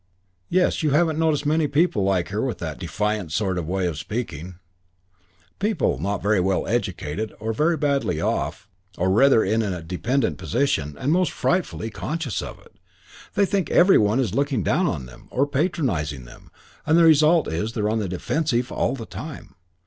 [0.49, 3.99] "Yes, haven't you noticed many people like her with that defiant sort of way of
[3.99, 4.55] speaking
[5.59, 8.67] people not very well educated, or very badly off,
[8.97, 12.77] or in rather a dependent position, and most frightfully conscious of it.
[13.35, 16.49] They think every one is looking down on them, or patronising them,
[16.83, 19.53] and the result is they're on the defensive all the time.